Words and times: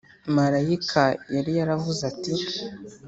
marayika 0.35 1.03
yari 1.35 1.51
yaravuze 1.59 2.01
ati 2.11 2.33